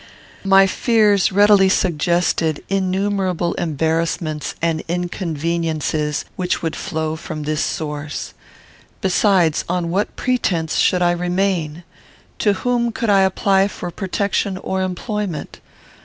My 0.43 0.65
fears 0.65 1.31
readily 1.31 1.69
suggested 1.69 2.63
innumerable 2.69 3.53
embarrassments 3.53 4.55
and 4.59 4.81
inconveniences 4.87 6.25
which 6.35 6.63
would 6.63 6.75
flow 6.75 7.15
from 7.15 7.43
this 7.43 7.61
source. 7.63 8.33
Besides, 9.01 9.63
on 9.69 9.91
what 9.91 10.15
pretence 10.15 10.77
should 10.77 11.03
I 11.03 11.11
remain? 11.11 11.83
To 12.39 12.53
whom 12.53 12.91
could 12.91 13.11
I 13.11 13.21
apply 13.21 13.67
for 13.67 13.91
protection 13.91 14.57
or 14.57 14.81
employment? 14.81 15.59